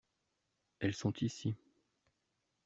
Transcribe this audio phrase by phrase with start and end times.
[0.79, 1.55] Elles sont ici.